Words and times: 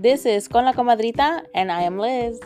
This 0.00 0.24
is 0.24 0.48
Con 0.48 0.64
la 0.64 0.72
Comadrita, 0.72 1.44
and 1.54 1.70
I 1.70 1.82
am 1.82 1.98
Liz. 1.98 2.40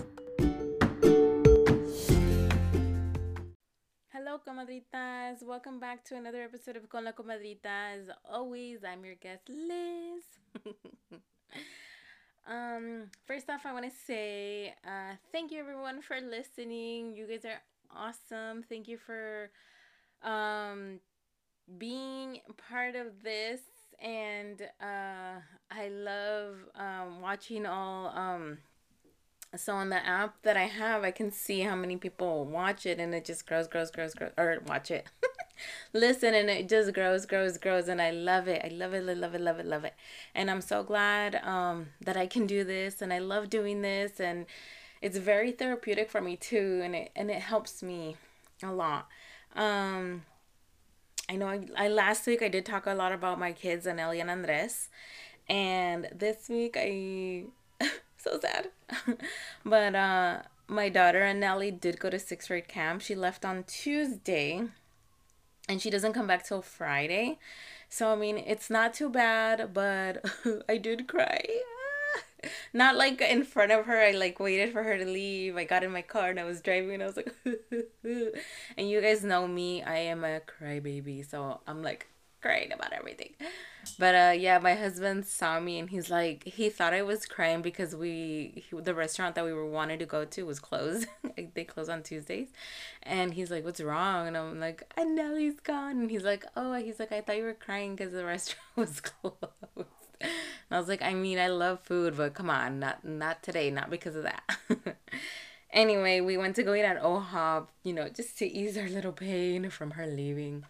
Hello, 4.10 4.40
comadritas. 4.44 5.40
Welcome 5.40 5.78
back 5.78 6.04
to 6.06 6.16
another 6.16 6.42
episode 6.42 6.74
of 6.74 6.88
Con 6.88 7.04
la 7.04 7.12
Comadrita. 7.12 7.94
As 7.94 8.10
always, 8.28 8.82
I'm 8.82 9.04
your 9.04 9.14
guest, 9.14 9.48
Liz. 9.48 10.24
um, 12.48 13.08
first 13.24 13.48
off, 13.48 13.64
I 13.64 13.72
want 13.72 13.84
to 13.84 13.96
say 14.04 14.74
uh, 14.84 15.14
thank 15.30 15.52
you, 15.52 15.60
everyone, 15.60 16.02
for 16.02 16.20
listening. 16.20 17.14
You 17.14 17.28
guys 17.28 17.44
are 17.44 17.62
awesome. 17.94 18.64
Thank 18.64 18.88
you 18.88 18.98
for 18.98 19.52
um, 20.24 20.98
being 21.78 22.40
part 22.68 22.96
of 22.96 23.22
this 23.22 23.60
and 24.00 24.62
uh, 24.80 25.40
I 25.70 25.88
love 25.88 26.56
um, 26.74 27.20
watching 27.20 27.66
all. 27.66 28.08
Um, 28.08 28.58
so 29.56 29.74
on 29.74 29.88
the 29.88 30.04
app 30.04 30.42
that 30.42 30.56
I 30.56 30.64
have, 30.64 31.04
I 31.04 31.10
can 31.10 31.30
see 31.30 31.60
how 31.60 31.76
many 31.76 31.96
people 31.96 32.44
watch 32.44 32.86
it, 32.86 32.98
and 32.98 33.14
it 33.14 33.24
just 33.24 33.46
grows, 33.46 33.68
grows, 33.68 33.90
grows, 33.90 34.14
grows, 34.14 34.32
or 34.36 34.58
watch 34.66 34.90
it, 34.90 35.06
listen, 35.92 36.34
and 36.34 36.50
it 36.50 36.68
just 36.68 36.92
grows, 36.92 37.24
grows, 37.24 37.56
grows, 37.58 37.88
and 37.88 38.02
I 38.02 38.10
love 38.10 38.48
it. 38.48 38.62
I 38.64 38.68
love 38.68 38.94
it, 38.94 39.08
I 39.08 39.12
love 39.12 39.34
it, 39.34 39.40
love 39.40 39.60
it, 39.60 39.66
love 39.66 39.84
it, 39.84 39.94
and 40.34 40.50
I'm 40.50 40.60
so 40.60 40.82
glad 40.82 41.36
um, 41.44 41.88
that 42.00 42.16
I 42.16 42.26
can 42.26 42.46
do 42.46 42.64
this, 42.64 43.00
and 43.00 43.12
I 43.12 43.20
love 43.20 43.48
doing 43.48 43.82
this, 43.82 44.18
and 44.18 44.46
it's 45.00 45.18
very 45.18 45.52
therapeutic 45.52 46.10
for 46.10 46.20
me 46.20 46.36
too, 46.36 46.80
and 46.82 46.96
it 46.96 47.10
and 47.14 47.30
it 47.30 47.42
helps 47.42 47.82
me 47.82 48.16
a 48.62 48.72
lot. 48.72 49.08
Um, 49.54 50.22
I 51.28 51.36
know 51.36 51.48
I, 51.48 51.60
I 51.76 51.88
last 51.88 52.26
week 52.26 52.42
I 52.42 52.48
did 52.48 52.66
talk 52.66 52.86
a 52.86 52.94
lot 52.94 53.12
about 53.12 53.38
my 53.38 53.52
kids 53.52 53.86
and 53.86 53.98
Ellie 53.98 54.20
and 54.20 54.30
Andres, 54.30 54.88
and 55.48 56.08
this 56.14 56.48
week 56.48 56.76
I 56.78 57.44
so 58.18 58.38
sad, 58.40 58.70
but 59.64 59.94
uh, 59.94 60.42
my 60.68 60.88
daughter 60.88 61.22
and 61.22 61.40
Nellie 61.40 61.70
did 61.70 61.98
go 61.98 62.10
to 62.10 62.18
sixth 62.18 62.48
grade 62.48 62.68
camp. 62.68 63.00
She 63.00 63.14
left 63.14 63.44
on 63.44 63.64
Tuesday, 63.64 64.64
and 65.68 65.80
she 65.80 65.90
doesn't 65.90 66.12
come 66.12 66.26
back 66.26 66.44
till 66.44 66.62
Friday. 66.62 67.38
So 67.88 68.12
I 68.12 68.16
mean, 68.16 68.36
it's 68.38 68.68
not 68.68 68.92
too 68.92 69.08
bad, 69.08 69.72
but 69.72 70.24
I 70.68 70.76
did 70.76 71.08
cry 71.08 71.42
not 72.72 72.96
like 72.96 73.20
in 73.20 73.44
front 73.44 73.72
of 73.72 73.86
her. 73.86 74.00
I 74.00 74.12
like 74.12 74.40
waited 74.40 74.72
for 74.72 74.82
her 74.82 74.98
to 74.98 75.04
leave. 75.04 75.56
I 75.56 75.64
got 75.64 75.84
in 75.84 75.92
my 75.92 76.02
car 76.02 76.30
and 76.30 76.40
I 76.40 76.44
was 76.44 76.60
driving 76.60 76.94
and 76.94 77.02
I 77.02 77.06
was 77.06 77.16
like, 77.16 77.34
and 78.76 78.88
you 78.90 79.00
guys 79.00 79.24
know 79.24 79.46
me. 79.46 79.82
I 79.82 79.96
am 79.96 80.24
a 80.24 80.40
crybaby, 80.40 81.28
so 81.28 81.60
I'm 81.66 81.82
like 81.82 82.08
crying 82.44 82.72
about 82.72 82.92
everything. 82.92 83.30
But 83.98 84.14
uh, 84.14 84.34
yeah, 84.36 84.58
my 84.58 84.74
husband 84.74 85.26
saw 85.26 85.58
me 85.60 85.78
and 85.78 85.88
he's 85.88 86.10
like, 86.10 86.44
he 86.44 86.68
thought 86.68 86.92
I 86.92 87.02
was 87.02 87.24
crying 87.24 87.62
because 87.62 87.96
we 87.96 88.64
he, 88.68 88.80
the 88.80 88.94
restaurant 88.94 89.34
that 89.34 89.44
we 89.44 89.52
were 89.52 89.66
wanted 89.66 89.98
to 90.00 90.06
go 90.06 90.24
to 90.26 90.42
was 90.44 90.60
closed. 90.60 91.06
they 91.54 91.64
close 91.64 91.88
on 91.88 92.02
Tuesdays, 92.02 92.48
and 93.02 93.34
he's 93.34 93.50
like, 93.50 93.64
"What's 93.64 93.80
wrong?" 93.80 94.26
And 94.26 94.36
I'm 94.36 94.60
like, 94.60 94.82
"I 94.96 95.04
know 95.04 95.36
he's 95.36 95.60
gone." 95.60 96.00
And 96.00 96.10
he's 96.10 96.24
like, 96.24 96.44
"Oh," 96.56 96.74
he's 96.74 96.98
like, 96.98 97.12
"I 97.12 97.20
thought 97.22 97.36
you 97.36 97.44
were 97.44 97.54
crying 97.54 97.96
because 97.96 98.12
the 98.12 98.24
restaurant 98.24 98.68
was 98.76 99.00
closed." 99.00 100.03
I 100.70 100.78
was 100.78 100.88
like, 100.88 101.02
I 101.02 101.14
mean, 101.14 101.38
I 101.38 101.48
love 101.48 101.80
food, 101.80 102.16
but 102.16 102.34
come 102.34 102.50
on, 102.50 102.78
not 102.78 103.04
not 103.04 103.42
today, 103.42 103.70
not 103.70 103.90
because 103.90 104.16
of 104.16 104.24
that. 104.24 104.42
anyway, 105.70 106.20
we 106.20 106.36
went 106.36 106.56
to 106.56 106.62
go 106.62 106.74
eat 106.74 106.82
at 106.82 107.02
OHOP, 107.02 107.68
you 107.82 107.92
know, 107.92 108.08
just 108.08 108.38
to 108.38 108.46
ease 108.46 108.76
our 108.78 108.88
little 108.88 109.12
pain 109.12 109.70
from 109.70 109.92
her 109.92 110.06
leaving. 110.06 110.64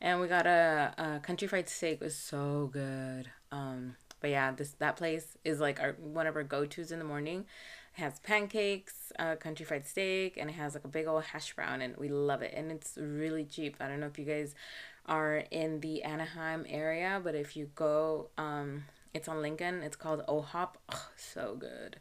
And 0.00 0.20
we 0.20 0.28
got 0.28 0.46
a, 0.46 0.94
a 0.98 1.20
country 1.20 1.48
fried 1.48 1.68
steak. 1.68 2.00
Was 2.00 2.16
so 2.16 2.70
good. 2.72 3.30
Um, 3.52 3.96
but 4.20 4.30
yeah, 4.30 4.52
this 4.52 4.70
that 4.78 4.96
place 4.96 5.36
is 5.44 5.60
like 5.60 5.80
our 5.80 5.92
one 6.00 6.26
of 6.26 6.36
our 6.36 6.42
go 6.42 6.64
tos 6.66 6.90
in 6.90 6.98
the 6.98 7.04
morning. 7.04 7.44
It 7.96 8.00
has 8.00 8.18
pancakes, 8.20 9.12
uh, 9.18 9.36
country 9.36 9.64
fried 9.64 9.86
steak, 9.86 10.36
and 10.36 10.50
it 10.50 10.54
has 10.54 10.74
like 10.74 10.84
a 10.84 10.88
big 10.88 11.06
old 11.06 11.24
hash 11.24 11.54
brown, 11.54 11.80
and 11.80 11.96
we 11.96 12.08
love 12.08 12.42
it. 12.42 12.52
And 12.56 12.72
it's 12.72 12.98
really 13.00 13.44
cheap. 13.44 13.76
I 13.80 13.88
don't 13.88 14.00
know 14.00 14.06
if 14.06 14.18
you 14.18 14.24
guys 14.24 14.54
are 15.06 15.44
in 15.50 15.80
the 15.80 16.02
Anaheim 16.02 16.64
area, 16.68 17.20
but 17.22 17.34
if 17.34 17.56
you 17.56 17.70
go, 17.74 18.30
um, 18.38 18.84
it's 19.14 19.28
on 19.28 19.40
Lincoln. 19.40 19.82
It's 19.82 19.96
called 19.96 20.22
OHOP. 20.28 20.74
Oh, 20.92 21.08
so 21.16 21.56
good. 21.58 21.98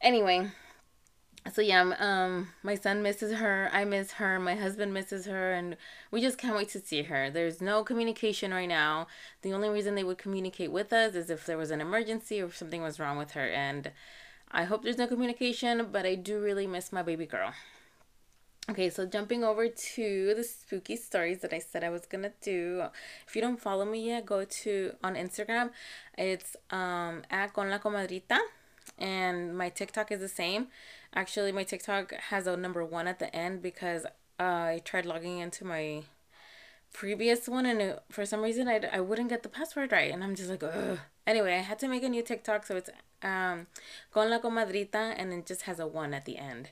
Anyway, 0.00 0.50
so 1.52 1.60
yeah, 1.60 1.92
um, 1.98 2.48
my 2.62 2.74
son 2.74 3.02
misses 3.02 3.38
her. 3.38 3.68
I 3.72 3.84
miss 3.84 4.12
her. 4.12 4.38
My 4.38 4.54
husband 4.54 4.94
misses 4.94 5.26
her, 5.26 5.52
and 5.52 5.76
we 6.10 6.20
just 6.20 6.38
can't 6.38 6.56
wait 6.56 6.68
to 6.70 6.80
see 6.80 7.02
her. 7.02 7.30
There's 7.30 7.60
no 7.60 7.82
communication 7.82 8.52
right 8.52 8.68
now. 8.68 9.08
The 9.42 9.52
only 9.52 9.68
reason 9.68 9.94
they 9.94 10.04
would 10.04 10.18
communicate 10.18 10.70
with 10.70 10.92
us 10.92 11.14
is 11.14 11.30
if 11.30 11.44
there 11.44 11.58
was 11.58 11.70
an 11.70 11.80
emergency 11.80 12.40
or 12.40 12.46
if 12.46 12.56
something 12.56 12.82
was 12.82 13.00
wrong 13.00 13.18
with 13.18 13.32
her. 13.32 13.48
And 13.48 13.90
I 14.50 14.64
hope 14.64 14.82
there's 14.82 14.98
no 14.98 15.06
communication, 15.06 15.88
but 15.90 16.06
I 16.06 16.14
do 16.14 16.40
really 16.40 16.66
miss 16.66 16.92
my 16.92 17.02
baby 17.02 17.26
girl. 17.26 17.52
Okay, 18.70 18.90
so 18.90 19.06
jumping 19.06 19.44
over 19.44 19.66
to 19.68 20.34
the 20.34 20.44
spooky 20.44 20.94
stories 20.96 21.38
that 21.40 21.54
I 21.54 21.58
said 21.58 21.82
I 21.82 21.88
was 21.88 22.04
gonna 22.04 22.32
do. 22.42 22.82
If 23.26 23.34
you 23.34 23.40
don't 23.40 23.58
follow 23.58 23.86
me 23.86 24.08
yet, 24.08 24.26
go 24.26 24.44
to 24.44 24.92
on 25.02 25.14
Instagram. 25.14 25.70
It's 26.18 26.54
um 26.70 27.22
at 27.30 27.54
con 27.54 27.70
la 27.70 27.78
comadrita, 27.78 28.38
and 28.98 29.56
my 29.56 29.70
TikTok 29.70 30.12
is 30.12 30.20
the 30.20 30.28
same. 30.28 30.66
Actually, 31.14 31.50
my 31.50 31.64
TikTok 31.64 32.12
has 32.30 32.46
a 32.46 32.58
number 32.58 32.84
one 32.84 33.06
at 33.08 33.18
the 33.18 33.34
end 33.34 33.62
because 33.62 34.04
uh, 34.38 34.74
I 34.74 34.82
tried 34.84 35.06
logging 35.06 35.38
into 35.38 35.64
my 35.64 36.02
previous 36.92 37.48
one 37.48 37.64
and 37.64 37.80
it, 37.80 38.02
for 38.10 38.26
some 38.26 38.42
reason 38.42 38.68
I, 38.68 38.80
I 38.92 39.00
wouldn't 39.00 39.30
get 39.30 39.42
the 39.42 39.48
password 39.48 39.92
right 39.92 40.12
and 40.12 40.22
I'm 40.22 40.34
just 40.34 40.50
like 40.50 40.62
ugh. 40.62 40.98
Anyway, 41.26 41.54
I 41.54 41.58
had 41.70 41.78
to 41.80 41.88
make 41.88 42.02
a 42.02 42.08
new 42.10 42.22
TikTok 42.22 42.66
so 42.66 42.76
it's 42.76 42.90
um 43.22 43.66
con 44.12 44.28
la 44.28 44.38
comadrita 44.40 45.14
and 45.16 45.32
it 45.32 45.46
just 45.46 45.62
has 45.62 45.80
a 45.80 45.86
one 45.86 46.12
at 46.12 46.26
the 46.26 46.36
end. 46.36 46.68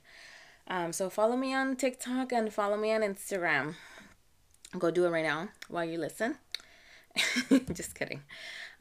Um, 0.69 0.93
so 0.93 1.09
follow 1.09 1.37
me 1.37 1.55
on 1.55 1.77
TikTok 1.77 2.33
and 2.33 2.53
follow 2.53 2.77
me 2.77 2.93
on 2.93 3.03
Instagram. 3.03 3.75
Go 4.79 4.91
do 4.91 5.05
it 5.05 5.11
right 5.11 5.25
now 5.25 5.49
while 5.69 5.85
you 5.85 5.99
listen. 5.99 6.37
Just 7.73 7.95
kidding. 7.95 8.23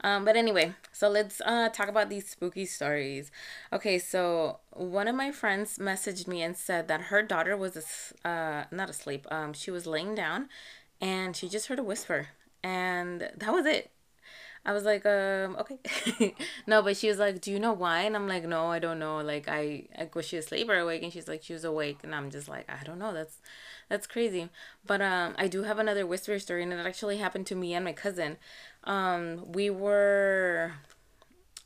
Um, 0.02 0.24
but 0.24 0.36
anyway, 0.36 0.74
so 0.92 1.08
let's 1.08 1.40
uh, 1.44 1.68
talk 1.70 1.88
about 1.88 2.10
these 2.10 2.28
spooky 2.28 2.66
stories. 2.66 3.30
Okay, 3.72 3.98
so 3.98 4.60
one 4.70 5.08
of 5.08 5.14
my 5.14 5.30
friends 5.30 5.78
messaged 5.78 6.26
me 6.26 6.42
and 6.42 6.56
said 6.56 6.86
that 6.88 7.02
her 7.02 7.22
daughter 7.22 7.56
was 7.56 8.12
uh, 8.24 8.64
not 8.70 8.90
asleep. 8.90 9.26
Um, 9.30 9.52
she 9.52 9.70
was 9.70 9.86
laying 9.86 10.14
down, 10.14 10.48
and 11.00 11.34
she 11.34 11.48
just 11.48 11.68
heard 11.68 11.78
a 11.78 11.82
whisper, 11.82 12.28
and 12.62 13.30
that 13.36 13.52
was 13.52 13.64
it. 13.64 13.90
I 14.66 14.72
was 14.72 14.82
like, 14.82 15.06
um, 15.06 15.56
okay. 15.60 16.34
no, 16.66 16.82
but 16.82 16.96
she 16.96 17.08
was 17.08 17.18
like, 17.18 17.40
do 17.40 17.52
you 17.52 17.60
know 17.60 17.72
why? 17.72 18.00
And 18.00 18.16
I'm 18.16 18.26
like, 18.26 18.42
no, 18.44 18.66
I 18.66 18.80
don't 18.80 18.98
know. 18.98 19.18
Like, 19.18 19.46
I, 19.48 19.84
like, 19.96 20.16
was 20.16 20.26
she 20.26 20.38
asleep 20.38 20.68
or 20.68 20.76
awake? 20.76 21.04
And 21.04 21.12
she's 21.12 21.28
like, 21.28 21.44
she 21.44 21.52
was 21.52 21.64
awake. 21.64 21.98
And 22.02 22.12
I'm 22.12 22.30
just 22.30 22.48
like, 22.48 22.68
I 22.68 22.82
don't 22.82 22.98
know. 22.98 23.14
That's, 23.14 23.38
that's 23.88 24.08
crazy. 24.08 24.48
But, 24.84 25.00
um, 25.00 25.36
I 25.38 25.46
do 25.46 25.62
have 25.62 25.78
another 25.78 26.04
whisper 26.04 26.36
story 26.40 26.64
and 26.64 26.72
it 26.72 26.84
actually 26.84 27.18
happened 27.18 27.46
to 27.46 27.54
me 27.54 27.74
and 27.74 27.84
my 27.84 27.92
cousin. 27.92 28.38
Um, 28.82 29.52
we 29.52 29.70
were, 29.70 30.72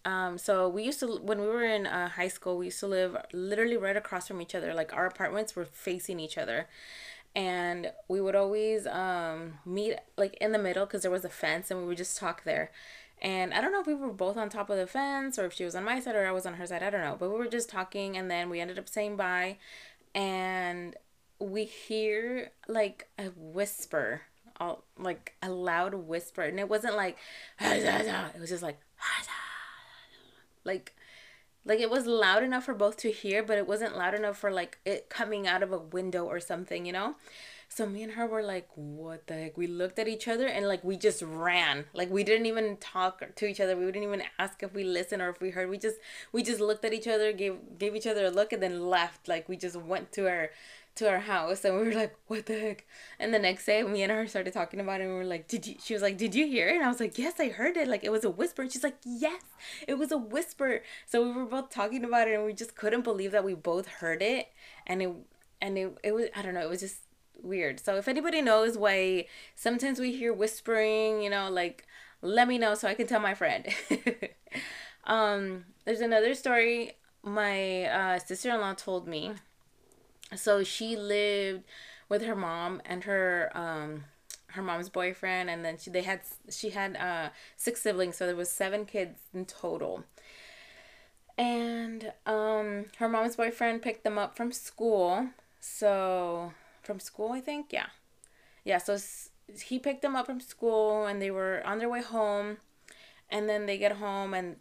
um, 0.05 0.37
so 0.37 0.69
we 0.69 0.83
used 0.83 1.01
to, 1.01 1.07
when 1.23 1.41
we 1.41 1.47
were 1.47 1.65
in 1.65 1.87
uh, 1.87 2.11
high 2.11 2.29
school, 2.29 2.59
we 2.59 2.67
used 2.67 2.81
to 2.81 2.87
live 2.87 3.17
literally 3.33 3.79
right 3.79 3.97
across 3.97 4.29
from 4.29 4.43
each 4.43 4.55
other. 4.55 4.75
Like, 4.75 4.93
our 4.93 5.07
apartments 5.07 5.57
were 5.57 5.65
facing 5.65 6.21
each 6.21 6.37
other 6.37 6.69
and 7.35 7.93
we 8.09 8.21
would 8.21 8.35
always 8.35 8.87
um 8.87 9.55
meet 9.65 9.97
like 10.17 10.35
in 10.41 10.53
the 10.53 10.59
middle 10.59 10.87
because 10.87 11.03
there 11.03 11.11
was 11.11 11.25
a 11.25 11.29
fence 11.29 11.71
and 11.71 11.81
we 11.81 11.87
would 11.87 11.99
just 11.99 12.19
talk 12.19 12.45
there. 12.45 12.71
And 13.23 13.53
i 13.53 13.61
don't 13.61 13.73
know 13.73 13.81
if 13.81 13.87
we 13.87 13.95
were 13.95 14.13
both 14.13 14.37
on 14.39 14.49
top 14.49 14.71
of 14.71 14.79
the 14.79 14.87
fence 14.87 15.39
or 15.39 15.45
if 15.47 15.53
she 15.53 15.65
was 15.65 15.75
on 15.75 15.85
my 15.85 16.01
side 16.01 16.15
or 16.17 16.27
i 16.27 16.33
was 16.33 16.47
on 16.47 16.55
her 16.55 16.67
side 16.67 16.83
i 16.83 16.91
don't 16.91 17.03
know. 17.03 17.17
But 17.19 17.31
we 17.31 17.39
were 17.39 17.49
just 17.49 17.69
talking 17.71 18.17
and 18.17 18.31
then 18.31 18.51
we 18.51 18.61
ended 18.61 18.79
up 18.79 18.89
saying 18.89 19.17
bye. 19.17 19.59
And 20.15 20.97
we 21.39 21.65
hear 21.65 22.51
like 22.69 23.09
a 23.19 23.31
whisper 23.37 24.23
all 24.61 24.85
like 24.99 25.35
a 25.43 25.51
loud 25.51 25.95
whisper. 25.95 26.43
And 26.43 26.61
it 26.61 26.69
wasn't 26.69 26.95
like 26.95 27.17
it 27.61 28.41
was 28.41 28.51
just 28.51 28.63
like 28.63 28.79
like 30.65 30.95
like 31.65 31.81
it 31.81 31.91
was 31.91 32.07
loud 32.07 32.43
enough 32.43 32.65
for 32.65 32.75
both 32.75 32.97
to 32.99 33.11
hear, 33.11 33.43
but 33.43 33.59
it 33.59 33.67
wasn't 33.67 33.97
loud 33.97 34.15
enough 34.15 34.39
for 34.39 34.51
like 34.51 34.79
it 34.85 35.09
coming 35.09 35.47
out 35.47 35.63
of 35.63 35.73
a 35.73 35.79
window 35.79 36.25
or 36.25 36.41
something, 36.41 36.87
you 36.87 36.93
know? 36.93 37.17
So 37.73 37.87
me 37.87 38.03
and 38.03 38.15
her 38.15 38.27
were 38.27 38.43
like, 38.43 38.69
what 38.75 39.29
the 39.29 39.35
heck? 39.35 39.57
We 39.57 39.69
looked 39.69 40.01
at 40.01 40.09
each 40.09 40.27
other 40.27 40.49
and 40.49 40.67
like 40.67 40.83
we 40.83 40.97
just 40.97 41.23
ran. 41.23 41.85
Like 41.95 42.11
we 42.11 42.25
didn't 42.25 42.47
even 42.47 42.79
talk 42.79 43.23
to 43.37 43.47
each 43.47 43.61
other. 43.61 43.77
We 43.77 43.87
didn't 43.87 44.03
even 44.03 44.23
ask 44.41 44.65
if 44.65 44.75
we 44.75 44.83
listened 44.83 45.23
or 45.23 45.29
if 45.29 45.41
we 45.41 45.51
heard. 45.51 45.71
We 45.71 45.79
just 45.79 45.97
we 46.33 46.43
just 46.43 46.61
looked 46.61 46.85
at 46.85 46.93
each 46.93 47.07
other, 47.07 47.33
gave 47.33 47.79
gave 47.79 47.95
each 47.95 48.09
other 48.09 48.27
a 48.27 48.31
look 48.31 48.53
and 48.53 48.61
then 48.61 48.89
left. 48.89 49.29
Like 49.29 49.49
we 49.49 49.57
just 49.57 49.77
went 49.77 50.11
to 50.13 50.29
our 50.29 50.51
to 51.01 51.11
our 51.11 51.19
house 51.19 51.65
and 51.65 51.77
we 51.77 51.85
were 51.85 51.93
like, 51.93 52.15
what 52.29 52.47
the 52.47 52.59
heck? 52.59 52.87
And 53.19 53.35
the 53.35 53.39
next 53.39 53.67
day, 53.67 53.83
me 53.83 54.03
and 54.03 54.13
her 54.13 54.27
started 54.27 54.53
talking 54.53 54.81
about 54.81 55.01
it 55.01 55.05
and 55.05 55.13
we 55.13 55.19
were 55.19 55.25
like, 55.25 55.49
did 55.49 55.67
you, 55.67 55.75
she 55.83 55.93
was 55.93 56.03
like, 56.03 56.17
did 56.17 56.35
you 56.35 56.47
hear 56.47 56.69
it? 56.69 56.77
And 56.77 56.85
I 56.85 56.89
was 56.89 57.01
like, 57.01 57.19
yes, 57.19 57.41
I 57.41 57.49
heard 57.49 57.77
it. 57.77 57.89
Like, 57.89 58.05
it 58.05 58.13
was 58.13 58.25
a 58.25 58.31
whisper. 58.31 58.63
And 58.63 58.71
she's 58.71 58.85
like, 58.85 58.99
yes, 59.05 59.43
it 59.89 59.95
was 59.95 60.13
a 60.13 60.19
whisper. 60.19 60.83
So 61.07 61.27
we 61.27 61.33
were 61.33 61.47
both 61.47 61.71
talking 61.71 62.05
about 62.05 62.29
it 62.29 62.35
and 62.35 62.45
we 62.45 62.53
just 62.53 62.77
couldn't 62.77 63.03
believe 63.03 63.33
that 63.33 63.45
we 63.45 63.55
both 63.55 63.87
heard 63.89 64.23
it. 64.23 64.49
And 64.87 65.03
it, 65.03 65.11
and 65.61 65.77
it, 65.77 65.99
it 66.05 66.13
was, 66.13 66.27
I 66.37 66.43
don't 66.43 66.55
know, 66.55 66.61
it 66.61 66.71
was 66.71 66.81
just 66.81 67.01
weird. 67.43 67.81
So 67.81 67.97
if 67.97 68.07
anybody 68.07 68.43
knows 68.43 68.79
why 68.79 69.27
sometimes 69.55 69.99
we 69.99 70.15
hear 70.15 70.33
whispering, 70.33 71.23
you 71.23 71.31
know, 71.31 71.51
like, 71.51 71.87
let 72.23 72.47
me 72.47 72.59
know 72.59 72.75
so 72.75 72.89
I 72.89 72.95
can 72.95 73.07
tell 73.07 73.21
my 73.21 73.35
friend. 73.35 73.67
um, 75.05 75.65
there's 75.85 76.01
another 76.01 76.35
story 76.35 76.93
my 77.23 77.85
uh, 77.85 78.19
sister-in-law 78.19 78.75
told 78.75 79.07
me. 79.07 79.33
So 80.37 80.63
she 80.65 80.97
lived 80.97 81.65
with 82.09 82.23
her 82.23 82.37
mom 82.37 82.83
and 82.85 83.05
her 83.05 83.51
um 83.55 84.05
her 84.49 84.63
mom's 84.63 84.89
boyfriend 84.89 85.49
and 85.49 85.65
then 85.65 85.79
she 85.79 85.91
they 85.91 86.03
had 86.03 86.21
she 86.51 86.71
had 86.71 86.97
uh 86.97 87.29
six 87.57 87.83
siblings 87.83 88.17
so 88.17 88.27
there 88.27 88.37
was 88.37 88.51
seven 88.51 88.85
kids 88.85 89.19
in 89.35 89.45
total. 89.47 90.05
And 91.39 92.13
um 92.27 92.87
her 92.99 93.09
mom's 93.09 93.37
boyfriend 93.37 93.83
picked 93.83 94.05
them 94.05 94.19
up 94.19 94.37
from 94.37 94.53
school. 94.53 95.29
So 95.61 96.53
from 96.83 97.01
school 97.01 97.33
i 97.33 97.41
think? 97.41 97.73
Yeah. 97.73 97.87
Yeah 98.65 98.79
so 98.79 98.99
he 99.63 99.79
picked 99.79 100.03
them 100.03 100.17
up 100.17 100.27
from 100.27 100.41
school 100.41 101.07
and 101.07 101.21
they 101.21 101.31
were 101.31 101.63
on 101.65 101.79
their 101.79 101.89
way 101.89 102.03
home. 102.03 102.59
And 103.31 103.49
then 103.49 103.67
they 103.67 103.79
get 103.79 103.93
home 103.93 104.35
and 104.35 104.57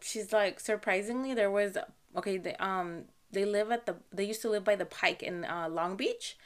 she's 0.00 0.32
like 0.32 0.60
surprisingly 0.60 1.34
there 1.34 1.50
was 1.50 1.76
okay 2.16 2.38
the 2.38 2.62
um 2.64 3.04
they 3.32 3.44
live 3.44 3.70
at 3.70 3.86
the 3.86 3.96
they 4.12 4.24
used 4.24 4.42
to 4.42 4.50
live 4.50 4.64
by 4.64 4.76
the 4.76 4.84
pike 4.84 5.22
in 5.22 5.44
uh, 5.44 5.68
long 5.70 5.96
beach 5.96 6.36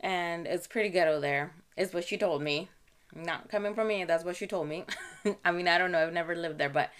and 0.00 0.46
it's 0.46 0.66
pretty 0.66 0.88
ghetto 0.88 1.20
there 1.20 1.54
is 1.76 1.94
what 1.94 2.04
she 2.04 2.16
told 2.16 2.42
me. 2.42 2.68
Not 3.14 3.48
coming 3.48 3.74
from 3.74 3.88
me 3.88 4.04
that's 4.04 4.24
what 4.24 4.36
she 4.36 4.46
told 4.46 4.68
me. 4.68 4.84
I 5.44 5.52
mean 5.52 5.68
i 5.68 5.78
don't 5.78 5.92
know 5.92 6.02
i've 6.02 6.12
never 6.12 6.34
lived 6.34 6.58
there 6.58 6.70
but 6.70 6.90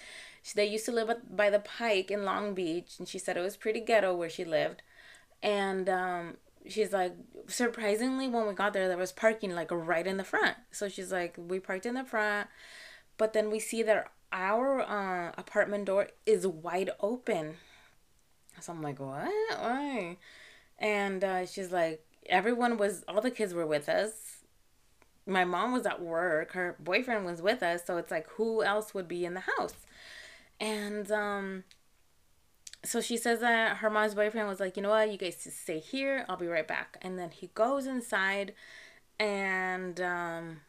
they 0.55 0.67
used 0.67 0.85
to 0.87 0.93
live 0.93 1.11
by 1.31 1.51
the 1.51 1.61
pike 1.61 2.11
in 2.11 2.25
long 2.25 2.55
beach 2.55 2.95
and 2.99 3.09
she 3.09 3.19
said 3.19 3.37
it 3.37 3.43
was 3.43 3.57
pretty 3.57 3.81
ghetto 3.81 4.15
where 4.15 4.31
she 4.31 4.45
lived. 4.45 4.83
And 5.43 5.89
um, 5.89 6.37
she's 6.69 6.93
like 6.93 7.15
surprisingly 7.47 8.29
when 8.29 8.47
we 8.47 8.55
got 8.55 8.73
there 8.73 8.89
there 8.89 8.97
was 8.97 9.13
parking 9.13 9.55
like 9.55 9.71
right 9.71 10.07
in 10.07 10.17
the 10.17 10.25
front. 10.25 10.57
So 10.71 10.89
she's 10.89 11.13
like 11.13 11.37
we 11.39 11.61
parked 11.61 11.87
in 11.87 11.95
the 11.95 12.05
front 12.05 12.49
but 13.19 13.33
then 13.33 13.51
we 13.51 13.61
see 13.61 13.83
that 13.85 14.11
our 14.33 14.81
uh, 14.81 15.33
apartment 15.37 15.85
door 15.85 16.09
is 16.27 16.47
wide 16.47 16.91
open 17.01 17.57
so 18.61 18.73
i'm 18.73 18.83
like 18.83 19.01
what? 19.01 19.31
Why? 19.59 20.17
And 20.79 21.23
uh, 21.23 21.47
she's 21.47 21.73
like 21.73 22.05
everyone 22.29 22.77
was 22.77 23.05
all 23.09 23.21
the 23.21 23.31
kids 23.31 23.55
were 23.55 23.67
with 23.67 23.89
us. 23.89 24.43
My 25.27 25.45
mom 25.45 25.73
was 25.73 25.87
at 25.87 26.03
work. 26.03 26.53
Her 26.53 26.77
boyfriend 26.81 27.25
was 27.25 27.41
with 27.41 27.63
us. 27.63 27.83
So 27.87 27.97
it's 27.97 28.11
like 28.11 28.29
who 28.31 28.63
else 28.63 28.95
would 28.95 29.09
be 29.09 29.25
in 29.25 29.35
the 29.35 29.41
house? 29.41 29.75
And 30.61 31.11
um 31.11 31.65
so 32.85 33.01
she 33.01 33.17
says 33.17 33.41
that 33.41 33.77
her 33.79 33.91
mom's 33.91 34.15
boyfriend 34.15 34.49
was 34.49 34.61
like 34.61 34.77
you 34.77 34.83
know 34.83 34.91
what? 34.91 35.11
You 35.11 35.19
guys 35.19 35.43
just 35.43 35.63
stay 35.63 35.79
here. 35.79 36.25
I'll 36.29 36.37
be 36.37 36.47
right 36.47 36.67
back. 36.67 36.99
And 37.03 37.19
then 37.19 37.31
he 37.31 37.49
goes 37.55 37.87
inside 37.87 38.55
and 39.19 40.01
um 40.01 40.61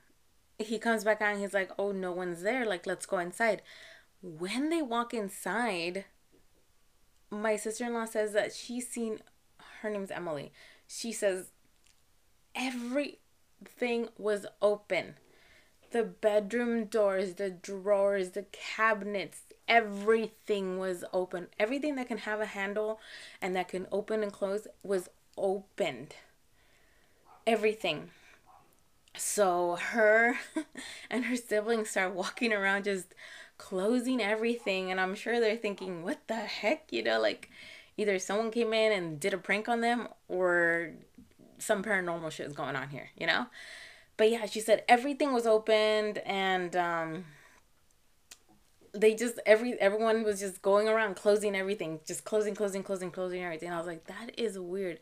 he 0.60 0.78
comes 0.78 1.04
back 1.04 1.22
out 1.22 1.34
and 1.34 1.42
he's 1.42 1.54
like 1.54 1.72
oh 1.80 1.92
no 1.92 2.12
one's 2.12 2.44
there. 2.44 2.66
Like 2.66 2.86
let's 2.86 3.06
go 3.06 3.18
inside. 3.18 3.62
When 4.22 4.70
they 4.70 4.82
walk 4.82 5.14
inside 5.14 6.06
my 7.34 7.56
sister-in-law 7.56 8.06
says 8.06 8.34
that 8.34 8.54
she's 8.54 8.88
seen 8.88 9.20
her 9.82 9.90
name's 9.90 10.12
emily. 10.12 10.52
She 10.88 11.12
says 11.12 11.52
everything 12.56 14.10
was 14.18 14.46
open. 14.62 15.16
The 15.92 16.04
bedroom 16.04 16.86
doors 16.86 17.36
the 17.36 17.50
drawers 17.50 18.32
the 18.32 18.46
cabinets 18.52 19.42
everything 19.68 20.78
was 20.78 21.04
open. 21.14 21.48
Everything 21.60 21.96
that 21.96 22.08
can 22.08 22.20
have 22.20 22.42
a 22.42 22.46
handle 22.46 23.00
and 23.42 23.56
that 23.56 23.68
can 23.68 23.88
open 23.92 24.24
and 24.24 24.32
close 24.32 24.68
was 24.84 25.10
opened. 25.38 26.16
Everything. 27.46 28.10
So 29.16 29.78
her 29.80 30.40
and 31.10 31.26
her 31.26 31.36
siblings 31.36 31.90
start 31.90 32.14
walking 32.14 32.54
around 32.54 32.86
just 32.86 33.14
closing 33.64 34.22
everything 34.22 34.92
and 34.92 35.00
i'm 35.00 35.16
sure 35.16 35.40
they're 35.40 35.56
thinking 35.56 36.04
what 36.04 36.20
the 36.28 36.36
heck? 36.36 36.92
You 36.92 37.02
know 37.02 37.22
like 37.22 37.50
either 37.96 38.20
someone 38.20 38.52
came 38.52 38.74
in 38.74 38.92
and 38.92 39.22
did 39.22 39.34
a 39.34 39.38
prank 39.38 39.70
on 39.70 39.80
them 39.80 40.10
or 40.28 40.92
some 41.60 41.82
paranormal 41.82 42.30
shit 42.30 42.46
is 42.46 42.52
going 42.52 42.76
on 42.76 42.90
here 42.90 43.10
you 43.18 43.26
know? 43.26 43.46
But 44.18 44.30
yeah 44.32 44.48
she 44.48 44.60
said 44.60 44.84
everything 44.90 45.32
was 45.32 45.48
opened 45.48 46.18
and 46.26 46.76
um 46.76 47.24
they 48.92 49.16
just 49.16 49.40
every 49.46 49.80
everyone 49.80 50.24
was 50.24 50.42
just 50.42 50.62
going 50.62 50.90
around 50.90 51.16
closing 51.16 51.56
everything 51.56 52.02
just 52.06 52.26
closing 52.26 52.54
closing 52.56 52.84
closing 52.84 53.12
closing 53.12 53.42
everything. 53.42 53.72
I 53.72 53.78
was 53.78 53.88
like 53.88 54.08
that 54.08 54.38
is 54.38 54.60
weird. 54.60 55.00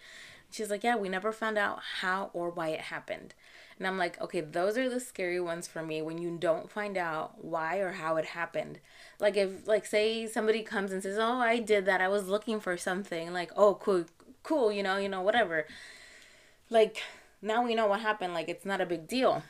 She's 0.51 0.69
like 0.69 0.83
yeah 0.83 0.97
we 0.97 1.09
never 1.09 1.31
found 1.31 1.57
out 1.57 1.79
how 2.01 2.29
or 2.33 2.51
why 2.51 2.67
it 2.69 2.81
happened 2.81 3.33
and 3.81 3.87
I'm 3.87 3.97
like, 3.97 4.21
okay, 4.21 4.41
those 4.41 4.77
are 4.77 4.87
the 4.87 4.99
scary 4.99 5.39
ones 5.39 5.65
for 5.67 5.81
me 5.81 6.03
when 6.03 6.19
you 6.19 6.37
don't 6.39 6.69
find 6.69 6.99
out 6.99 7.43
why 7.43 7.77
or 7.77 7.93
how 7.93 8.15
it 8.17 8.25
happened. 8.25 8.77
Like 9.19 9.35
if 9.35 9.67
like 9.67 9.87
say 9.87 10.27
somebody 10.27 10.61
comes 10.61 10.91
and 10.91 11.01
says, 11.01 11.17
"Oh, 11.17 11.39
I 11.39 11.57
did 11.57 11.87
that. 11.87 11.99
I 11.99 12.07
was 12.07 12.27
looking 12.27 12.59
for 12.59 12.77
something." 12.77 13.33
Like, 13.33 13.49
"Oh, 13.57 13.73
cool, 13.73 14.05
cool, 14.43 14.71
you 14.71 14.83
know, 14.83 14.97
you 14.97 15.09
know, 15.09 15.21
whatever." 15.23 15.65
Like 16.69 17.01
now 17.41 17.63
we 17.63 17.73
know 17.73 17.87
what 17.87 18.01
happened. 18.01 18.35
Like 18.35 18.49
it's 18.49 18.65
not 18.65 18.81
a 18.81 18.85
big 18.85 19.07
deal. 19.07 19.41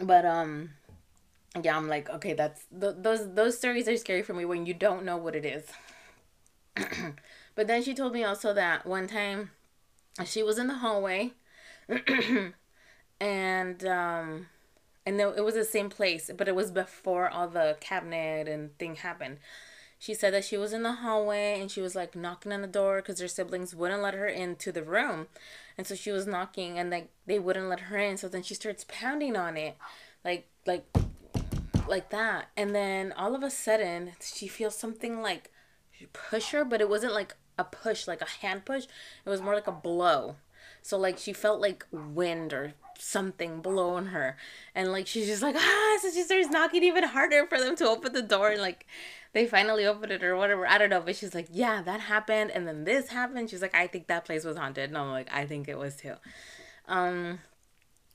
But 0.00 0.24
um 0.26 0.70
yeah, 1.62 1.76
I'm 1.76 1.88
like, 1.88 2.10
okay, 2.10 2.32
that's 2.32 2.66
th- 2.80 2.96
those 2.98 3.32
those 3.34 3.56
stories 3.56 3.86
are 3.88 3.96
scary 3.96 4.22
for 4.22 4.34
me 4.34 4.44
when 4.44 4.66
you 4.66 4.74
don't 4.74 5.04
know 5.04 5.16
what 5.16 5.36
it 5.36 5.44
is. 5.44 5.66
but 7.54 7.68
then 7.68 7.82
she 7.82 7.94
told 7.94 8.12
me 8.12 8.24
also 8.24 8.52
that 8.54 8.86
one 8.86 9.06
time 9.06 9.50
she 10.24 10.42
was 10.42 10.58
in 10.58 10.68
the 10.68 10.74
hallway. 10.74 11.32
And 13.20 13.84
um 13.86 14.46
and 15.06 15.20
it 15.20 15.44
was 15.44 15.54
the 15.54 15.64
same 15.64 15.88
place 15.88 16.30
but 16.36 16.48
it 16.48 16.54
was 16.54 16.70
before 16.70 17.28
all 17.28 17.48
the 17.48 17.76
cabinet 17.80 18.48
and 18.48 18.76
thing 18.78 18.96
happened. 18.96 19.38
She 19.98 20.12
said 20.12 20.34
that 20.34 20.44
she 20.44 20.58
was 20.58 20.72
in 20.72 20.82
the 20.82 20.92
hallway 20.92 21.58
and 21.60 21.70
she 21.70 21.80
was 21.80 21.94
like 21.94 22.14
knocking 22.14 22.52
on 22.52 22.60
the 22.60 22.68
door 22.68 22.96
because 22.96 23.20
her 23.20 23.28
siblings 23.28 23.74
wouldn't 23.74 24.02
let 24.02 24.14
her 24.14 24.26
into 24.26 24.72
the 24.72 24.82
room. 24.82 25.28
And 25.78 25.86
so 25.86 25.94
she 25.94 26.10
was 26.10 26.26
knocking 26.26 26.78
and 26.78 26.90
like 26.90 27.08
they 27.26 27.38
wouldn't 27.38 27.68
let 27.68 27.80
her 27.80 27.96
in. 27.96 28.16
So 28.18 28.28
then 28.28 28.42
she 28.42 28.54
starts 28.54 28.84
pounding 28.88 29.36
on 29.36 29.56
it 29.56 29.76
like 30.24 30.48
like 30.66 30.84
like 31.88 32.10
that. 32.10 32.48
And 32.56 32.74
then 32.74 33.12
all 33.12 33.34
of 33.34 33.42
a 33.42 33.50
sudden 33.50 34.12
she 34.20 34.48
feels 34.48 34.76
something 34.76 35.22
like 35.22 35.50
push 36.12 36.50
her 36.50 36.64
but 36.64 36.80
it 36.80 36.88
wasn't 36.90 37.14
like 37.14 37.36
a 37.58 37.64
push, 37.64 38.06
like 38.06 38.20
a 38.22 38.28
hand 38.42 38.64
push. 38.64 38.84
It 39.24 39.30
was 39.30 39.40
more 39.40 39.54
like 39.54 39.66
a 39.66 39.72
blow. 39.72 40.36
So 40.82 40.98
like 40.98 41.18
she 41.18 41.32
felt 41.32 41.60
like 41.60 41.86
wind 41.90 42.52
or 42.52 42.74
something 42.98 43.60
blowing 43.60 44.06
her, 44.06 44.36
and 44.74 44.92
like 44.92 45.06
she's 45.06 45.26
just 45.26 45.42
like 45.42 45.56
ah, 45.58 45.98
so 46.02 46.10
she 46.10 46.22
starts 46.22 46.50
knocking 46.50 46.84
even 46.84 47.04
harder 47.04 47.46
for 47.46 47.58
them 47.58 47.74
to 47.76 47.88
open 47.88 48.12
the 48.12 48.22
door, 48.22 48.50
and 48.50 48.60
like 48.60 48.86
they 49.32 49.46
finally 49.46 49.86
opened 49.86 50.12
it 50.12 50.22
or 50.22 50.36
whatever. 50.36 50.66
I 50.66 50.78
don't 50.78 50.90
know, 50.90 51.00
but 51.00 51.16
she's 51.16 51.34
like, 51.34 51.48
yeah, 51.50 51.82
that 51.82 52.00
happened, 52.00 52.50
and 52.50 52.68
then 52.68 52.84
this 52.84 53.08
happened. 53.08 53.50
She's 53.50 53.62
like, 53.62 53.74
I 53.74 53.86
think 53.86 54.08
that 54.08 54.26
place 54.26 54.44
was 54.44 54.56
haunted, 54.58 54.90
and 54.90 54.98
I'm 54.98 55.10
like, 55.10 55.28
I 55.32 55.46
think 55.46 55.68
it 55.68 55.78
was 55.78 55.96
too. 55.96 56.14
Um, 56.86 57.40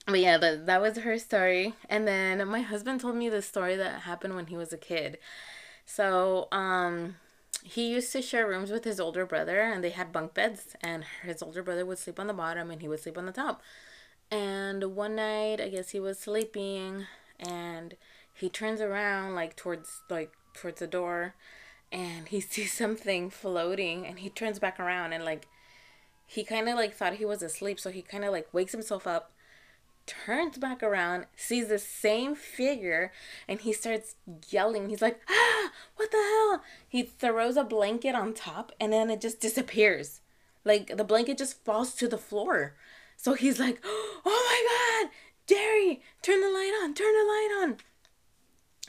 but 0.06 0.20
yeah, 0.20 0.38
that 0.38 0.68
that 0.68 0.82
was 0.82 0.98
her 1.00 1.18
story, 1.18 1.74
and 1.90 2.08
then 2.08 2.48
my 2.48 2.62
husband 2.62 3.02
told 3.02 3.16
me 3.16 3.30
the 3.30 3.42
story 3.42 3.76
that 3.78 4.02
happened 4.02 4.36
when 4.36 4.48
he 4.48 4.58
was 4.58 4.72
a 4.74 4.78
kid. 4.78 5.18
So 5.86 6.48
um 6.52 7.16
he 7.64 7.90
used 7.90 8.12
to 8.14 8.22
share 8.22 8.48
rooms 8.48 8.72
with 8.72 8.84
his 8.84 9.00
older 9.00 9.26
brother 9.26 9.62
and 9.62 9.84
they 9.84 9.90
had 9.90 10.12
bunk 10.12 10.34
beds 10.34 10.76
and 10.82 11.04
his 11.24 11.42
older 11.42 11.64
brother 11.64 11.86
would 11.86 11.98
sleep 11.98 12.20
on 12.20 12.28
the 12.28 12.34
bottom 12.34 12.72
and 12.72 12.82
he 12.82 12.88
would 12.88 13.00
sleep 13.00 13.18
on 13.18 13.26
the 13.26 13.32
top. 13.32 13.62
And 14.32 14.96
one 14.96 15.16
night 15.16 15.60
i 15.60 15.70
guess 15.70 15.90
he 15.90 16.00
was 16.00 16.20
sleeping 16.20 17.06
and 17.40 17.96
he 18.34 18.50
turns 18.50 18.82
around 18.82 19.36
like 19.36 19.56
towards 19.56 20.02
like 20.10 20.34
towards 20.54 20.80
the 20.80 20.88
door 20.88 21.36
and 21.92 22.28
he 22.28 22.40
sees 22.42 22.74
something 22.74 23.30
floating 23.30 24.06
and 24.06 24.20
he 24.20 24.30
turns 24.30 24.60
back 24.60 24.80
around 24.80 25.14
and 25.14 25.26
like 25.26 25.48
he 26.26 26.44
kind 26.44 26.70
of 26.70 26.76
like 26.76 26.94
thought 26.94 27.16
he 27.16 27.26
was 27.26 27.42
asleep 27.42 27.80
so 27.80 27.90
he 27.90 28.02
kind 28.02 28.24
of 28.24 28.32
like 28.32 28.54
wakes 28.54 28.72
himself 28.72 29.08
up 29.08 29.32
turns 30.10 30.58
back 30.58 30.82
around, 30.82 31.28
sees 31.36 31.68
the 31.68 31.78
same 31.80 32.36
figure, 32.36 33.12
and 33.48 33.62
he 33.62 33.72
starts 33.72 34.16
yelling. 34.50 34.90
He's 34.90 35.02
like, 35.02 35.22
ah, 35.30 35.72
what 35.96 36.12
the 36.12 36.18
hell? 36.18 36.64
He 36.88 37.04
throws 37.04 37.56
a 37.56 37.64
blanket 37.64 38.16
on 38.16 38.34
top, 38.34 38.72
and 38.80 38.92
then 38.92 39.10
it 39.10 39.22
just 39.22 39.40
disappears. 39.40 40.22
Like 40.66 40.98
the 40.98 41.04
blanket 41.04 41.38
just 41.38 41.64
falls 41.64 41.94
to 41.96 42.08
the 42.08 42.18
floor. 42.18 42.76
So 43.16 43.34
he's 43.34 43.60
like, 43.60 43.80
oh 43.86 45.04
my 45.06 45.06
God, 45.08 45.12
Jerry, 45.46 46.02
turn 46.22 46.42
the 46.42 46.50
light 46.50 46.74
on, 46.84 46.94
turn 46.94 47.14
the 47.14 47.24
light 47.24 47.60
on. 47.64 47.78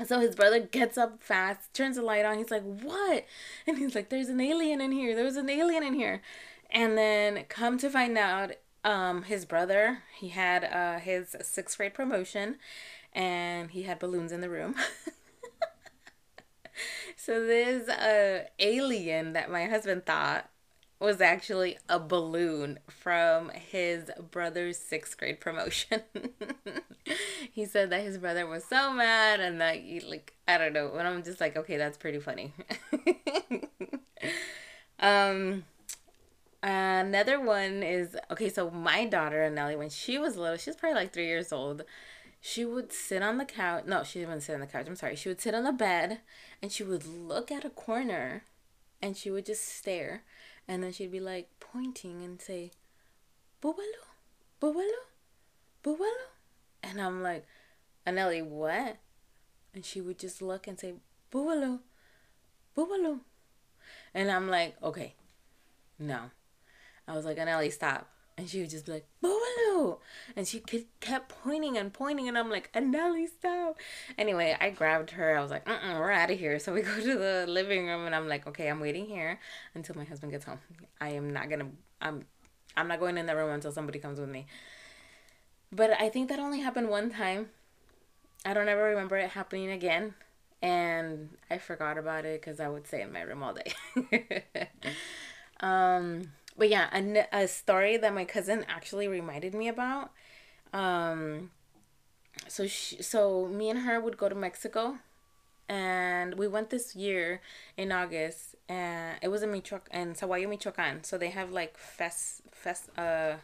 So 0.06 0.20
his 0.20 0.34
brother 0.34 0.60
gets 0.60 0.96
up 0.96 1.22
fast, 1.22 1.74
turns 1.74 1.96
the 1.96 2.02
light 2.02 2.24
on. 2.24 2.38
He's 2.38 2.50
like, 2.50 2.62
What? 2.62 3.26
And 3.66 3.78
he's 3.78 3.94
like, 3.94 4.08
There's 4.08 4.28
an 4.28 4.40
alien 4.40 4.80
in 4.80 4.92
here. 4.92 5.14
There's 5.14 5.36
an 5.36 5.50
alien 5.50 5.82
in 5.82 5.94
here. 5.94 6.22
And 6.70 6.96
then 6.96 7.44
come 7.48 7.78
to 7.78 7.90
find 7.90 8.16
out, 8.16 8.52
um, 8.84 9.24
his 9.24 9.44
brother, 9.44 10.02
he 10.16 10.28
had 10.28 10.64
uh, 10.64 10.98
his 10.98 11.36
sixth 11.42 11.76
grade 11.76 11.94
promotion 11.94 12.56
and 13.12 13.70
he 13.70 13.82
had 13.82 13.98
balloons 13.98 14.32
in 14.32 14.40
the 14.40 14.50
room. 14.50 14.74
so 17.16 17.44
this 17.44 17.88
uh, 17.88 18.44
alien 18.58 19.32
that 19.32 19.50
my 19.50 19.66
husband 19.66 20.06
thought 20.06 20.48
was 21.00 21.20
actually 21.20 21.78
a 21.88 21.98
balloon 21.98 22.78
from 22.88 23.50
his 23.50 24.10
brother's 24.30 24.76
sixth 24.76 25.16
grade 25.16 25.40
promotion. 25.40 26.02
he 27.52 27.64
said 27.64 27.88
that 27.90 28.02
his 28.02 28.18
brother 28.18 28.46
was 28.46 28.64
so 28.64 28.92
mad 28.92 29.40
and 29.40 29.60
that 29.62 29.76
he, 29.76 30.00
like, 30.00 30.34
I 30.46 30.58
don't 30.58 30.74
know. 30.74 30.94
And 30.96 31.08
I'm 31.08 31.22
just 31.22 31.40
like, 31.40 31.56
okay, 31.56 31.78
that's 31.78 31.96
pretty 31.96 32.20
funny. 32.20 32.52
um, 35.00 35.64
another 36.62 37.40
one 37.40 37.82
is 37.82 38.16
okay, 38.30 38.48
so 38.48 38.70
my 38.70 39.06
daughter, 39.06 39.48
Nelly, 39.50 39.76
when 39.76 39.90
she 39.90 40.18
was 40.18 40.36
little, 40.36 40.56
she 40.56 40.70
was 40.70 40.76
probably 40.76 40.96
like 41.00 41.12
three 41.12 41.26
years 41.26 41.52
old 41.52 41.84
she 42.40 42.64
would 42.64 42.92
sit 42.92 43.22
on 43.22 43.36
the 43.36 43.44
couch. 43.44 43.84
No, 43.86 44.02
she 44.02 44.20
didn't 44.20 44.40
sit 44.40 44.54
on 44.54 44.60
the 44.60 44.66
couch. 44.66 44.86
I'm 44.88 44.96
sorry. 44.96 45.14
She 45.14 45.28
would 45.28 45.40
sit 45.40 45.54
on 45.54 45.64
the 45.64 45.72
bed 45.72 46.20
and 46.62 46.72
she 46.72 46.82
would 46.82 47.06
look 47.06 47.52
at 47.52 47.64
a 47.64 47.70
corner 47.70 48.44
and 49.02 49.16
she 49.16 49.30
would 49.30 49.44
just 49.44 49.68
stare. 49.68 50.22
And 50.66 50.82
then 50.82 50.92
she'd 50.92 51.12
be 51.12 51.20
like 51.20 51.50
pointing 51.60 52.22
and 52.22 52.40
say, 52.40 52.70
Bubalo, 53.62 54.08
Bubalo, 54.60 55.04
Bubalo. 55.84 56.28
And 56.82 57.00
I'm 57.00 57.22
like, 57.22 57.46
Anelli, 58.06 58.42
what? 58.42 58.96
And 59.74 59.84
she 59.84 60.00
would 60.00 60.18
just 60.18 60.40
look 60.40 60.66
and 60.66 60.78
say, 60.78 60.94
Bubalo, 61.30 61.80
Bubalo. 62.74 63.20
And 64.14 64.30
I'm 64.30 64.48
like, 64.48 64.76
okay, 64.82 65.14
no. 65.98 66.30
I 67.06 67.14
was 67.14 67.24
like, 67.24 67.38
Anelli, 67.38 67.72
stop. 67.72 68.08
And 68.36 68.48
she 68.48 68.60
would 68.60 68.70
just 68.70 68.86
be 68.86 68.92
like, 68.92 69.06
Boogaloo. 69.22 69.98
And 70.34 70.48
she 70.48 70.62
kept 71.00 71.28
pointing 71.28 71.76
and 71.76 71.92
pointing. 71.92 72.26
And 72.26 72.38
I'm 72.38 72.48
like, 72.48 72.72
Anelli, 72.72 73.28
stop. 73.28 73.76
Anyway, 74.16 74.56
I 74.58 74.70
grabbed 74.70 75.10
her. 75.10 75.36
I 75.36 75.42
was 75.42 75.50
like, 75.50 75.68
we're 75.68 76.10
out 76.10 76.30
of 76.30 76.38
here. 76.38 76.58
So 76.58 76.72
we 76.72 76.82
go 76.82 77.00
to 77.00 77.18
the 77.18 77.44
living 77.46 77.86
room 77.86 78.06
and 78.06 78.14
I'm 78.14 78.28
like, 78.28 78.46
okay, 78.46 78.68
I'm 78.68 78.80
waiting 78.80 79.06
here 79.06 79.38
until 79.74 79.96
my 79.96 80.04
husband 80.04 80.32
gets 80.32 80.46
home. 80.46 80.58
I 81.00 81.10
am 81.10 81.32
not 81.32 81.50
to, 81.50 81.66
I'm, 82.00 82.24
I'm 82.76 82.88
not 82.88 83.00
going 83.00 83.18
in 83.18 83.26
the 83.26 83.36
room 83.36 83.50
until 83.50 83.72
somebody 83.72 83.98
comes 83.98 84.18
with 84.18 84.30
me. 84.30 84.46
But 85.72 86.00
I 86.00 86.08
think 86.08 86.28
that 86.30 86.38
only 86.38 86.60
happened 86.60 86.88
one 86.88 87.10
time. 87.10 87.50
I 88.44 88.54
don't 88.54 88.68
ever 88.68 88.84
remember 88.84 89.16
it 89.18 89.30
happening 89.30 89.70
again. 89.70 90.14
And 90.62 91.30
I 91.50 91.58
forgot 91.58 91.96
about 91.96 92.24
it 92.24 92.40
because 92.40 92.60
I 92.60 92.68
would 92.68 92.86
stay 92.86 93.02
in 93.02 93.12
my 93.12 93.22
room 93.22 93.42
all 93.42 93.54
day. 93.54 94.44
um, 95.60 96.32
but 96.60 96.68
yeah, 96.68 96.90
a, 96.92 97.26
a 97.32 97.48
story 97.48 97.96
that 97.96 98.12
my 98.12 98.26
cousin 98.26 98.66
actually 98.68 99.08
reminded 99.08 99.54
me 99.54 99.66
about. 99.66 100.10
Um, 100.74 101.50
so 102.48 102.66
she, 102.66 103.02
so 103.02 103.46
me 103.46 103.70
and 103.70 103.78
her 103.80 103.98
would 103.98 104.18
go 104.18 104.28
to 104.28 104.34
Mexico, 104.34 104.98
and 105.70 106.34
we 106.34 106.46
went 106.46 106.68
this 106.68 106.94
year 106.94 107.40
in 107.78 107.90
August, 107.90 108.56
and 108.68 109.16
it 109.22 109.28
was 109.28 109.42
in 109.42 109.50
Michoacan, 109.50 110.08
in 110.08 110.14
Sahuayo, 110.14 110.50
Michoacan. 110.50 111.02
So 111.02 111.16
they 111.16 111.30
have 111.30 111.50
like 111.50 111.78
fest, 111.78 112.42
fest, 112.52 112.90
uh, 112.98 113.36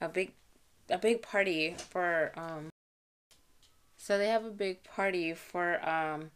a 0.00 0.08
big, 0.08 0.32
a 0.90 0.98
big 0.98 1.22
party 1.22 1.76
for 1.90 2.32
um. 2.36 2.70
So 3.98 4.18
they 4.18 4.26
have 4.26 4.44
a 4.44 4.50
big 4.50 4.82
party 4.82 5.32
for 5.32 5.78
um, 5.88 6.32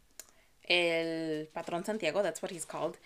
El 0.69 1.47
Patron 1.53 1.83
Santiago. 1.83 2.23
That's 2.23 2.41
what 2.41 2.51
he's 2.51 2.63
called 2.63 2.97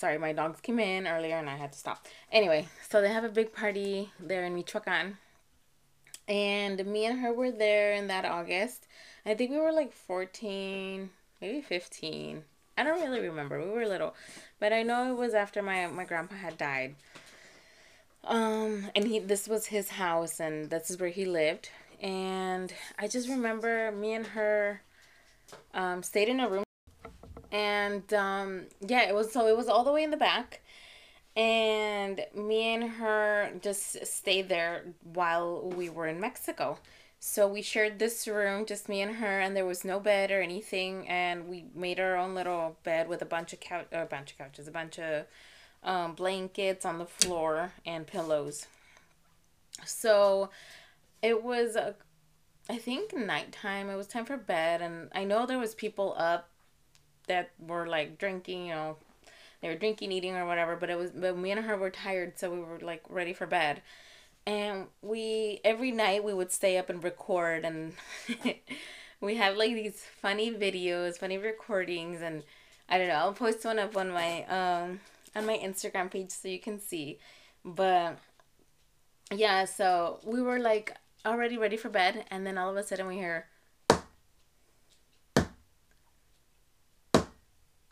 Sorry, 0.00 0.16
my 0.16 0.32
dogs 0.32 0.62
came 0.62 0.78
in 0.78 1.06
earlier 1.06 1.36
and 1.36 1.50
I 1.50 1.56
had 1.56 1.72
to 1.74 1.78
stop. 1.78 2.06
Anyway, 2.32 2.68
so 2.88 3.02
they 3.02 3.12
have 3.12 3.22
a 3.22 3.28
big 3.28 3.52
party 3.52 4.10
there 4.18 4.46
in 4.46 4.54
Michoacan. 4.54 5.18
And 6.26 6.86
me 6.86 7.04
and 7.04 7.20
her 7.20 7.34
were 7.34 7.50
there 7.50 7.92
in 7.92 8.06
that 8.06 8.24
August. 8.24 8.86
I 9.26 9.34
think 9.34 9.50
we 9.50 9.58
were 9.58 9.72
like 9.72 9.92
14, 9.92 11.10
maybe 11.42 11.60
15. 11.60 12.44
I 12.78 12.82
don't 12.82 13.02
really 13.02 13.20
remember. 13.20 13.62
We 13.62 13.68
were 13.68 13.86
little. 13.86 14.14
But 14.58 14.72
I 14.72 14.84
know 14.84 15.12
it 15.12 15.18
was 15.18 15.34
after 15.34 15.60
my, 15.60 15.86
my 15.88 16.04
grandpa 16.06 16.36
had 16.36 16.56
died. 16.56 16.94
Um, 18.24 18.86
and 18.96 19.06
he 19.06 19.18
this 19.18 19.48
was 19.48 19.66
his 19.66 19.90
house 19.90 20.40
and 20.40 20.70
this 20.70 20.90
is 20.90 20.98
where 20.98 21.10
he 21.10 21.26
lived. 21.26 21.68
And 22.00 22.72
I 22.98 23.06
just 23.06 23.28
remember 23.28 23.92
me 23.92 24.14
and 24.14 24.28
her 24.28 24.80
um, 25.74 26.02
stayed 26.02 26.30
in 26.30 26.40
a 26.40 26.48
room 26.48 26.64
and 27.52 28.12
um, 28.14 28.66
yeah, 28.86 29.08
it 29.08 29.14
was 29.14 29.32
so 29.32 29.46
it 29.46 29.56
was 29.56 29.68
all 29.68 29.84
the 29.84 29.92
way 29.92 30.02
in 30.02 30.10
the 30.10 30.16
back, 30.16 30.60
and 31.36 32.24
me 32.34 32.74
and 32.74 32.84
her 32.92 33.50
just 33.62 34.06
stayed 34.06 34.48
there 34.48 34.84
while 35.02 35.62
we 35.62 35.88
were 35.88 36.06
in 36.06 36.20
Mexico. 36.20 36.78
So 37.22 37.46
we 37.46 37.60
shared 37.60 37.98
this 37.98 38.26
room, 38.26 38.64
just 38.64 38.88
me 38.88 39.02
and 39.02 39.16
her, 39.16 39.40
and 39.40 39.54
there 39.54 39.66
was 39.66 39.84
no 39.84 40.00
bed 40.00 40.30
or 40.30 40.40
anything, 40.40 41.06
and 41.06 41.48
we 41.48 41.66
made 41.74 42.00
our 42.00 42.16
own 42.16 42.34
little 42.34 42.78
bed 42.82 43.08
with 43.08 43.20
a 43.20 43.26
bunch 43.26 43.52
of 43.52 43.60
couch, 43.60 43.86
a 43.92 44.06
bunch 44.06 44.32
of 44.32 44.38
couches, 44.38 44.66
a 44.66 44.70
bunch 44.70 44.98
of 44.98 45.26
um, 45.84 46.14
blankets 46.14 46.86
on 46.86 46.98
the 46.98 47.06
floor 47.06 47.72
and 47.84 48.06
pillows. 48.06 48.66
So 49.84 50.50
it 51.22 51.42
was 51.42 51.76
a, 51.76 51.94
I 52.68 52.78
think 52.78 53.14
nighttime. 53.14 53.90
It 53.90 53.96
was 53.96 54.06
time 54.06 54.24
for 54.24 54.36
bed, 54.36 54.80
and 54.80 55.10
I 55.14 55.24
know 55.24 55.44
there 55.44 55.58
was 55.58 55.74
people 55.74 56.14
up 56.16 56.49
that 57.30 57.50
were 57.64 57.86
like 57.86 58.18
drinking, 58.18 58.66
you 58.66 58.74
know, 58.74 58.96
they 59.62 59.68
were 59.68 59.76
drinking, 59.76 60.10
eating, 60.10 60.34
or 60.34 60.46
whatever. 60.46 60.74
But 60.74 60.90
it 60.90 60.98
was, 60.98 61.12
but 61.12 61.38
me 61.38 61.52
and 61.52 61.64
her 61.64 61.76
were 61.76 61.90
tired, 61.90 62.38
so 62.38 62.50
we 62.50 62.58
were 62.58 62.80
like 62.82 63.04
ready 63.08 63.32
for 63.32 63.46
bed. 63.46 63.82
And 64.46 64.86
we 65.00 65.60
every 65.64 65.92
night 65.92 66.24
we 66.24 66.34
would 66.34 66.50
stay 66.50 66.76
up 66.76 66.90
and 66.90 67.02
record, 67.04 67.64
and 67.64 67.92
we 69.20 69.36
have 69.36 69.56
like 69.56 69.74
these 69.74 70.04
funny 70.20 70.50
videos, 70.50 71.18
funny 71.18 71.38
recordings, 71.38 72.20
and 72.20 72.42
I 72.88 72.98
don't 72.98 73.08
know. 73.08 73.14
I'll 73.14 73.32
post 73.32 73.64
one 73.64 73.78
up 73.78 73.96
on 73.96 74.10
my 74.10 74.44
um 74.46 75.00
on 75.36 75.46
my 75.46 75.56
Instagram 75.58 76.10
page 76.10 76.30
so 76.30 76.48
you 76.48 76.58
can 76.58 76.80
see. 76.80 77.18
But 77.64 78.18
yeah, 79.32 79.66
so 79.66 80.18
we 80.24 80.42
were 80.42 80.58
like 80.58 80.96
already 81.24 81.56
ready 81.56 81.76
for 81.76 81.90
bed, 81.90 82.24
and 82.28 82.44
then 82.44 82.58
all 82.58 82.70
of 82.70 82.76
a 82.76 82.82
sudden 82.82 83.06
we 83.06 83.16
hear 83.16 83.46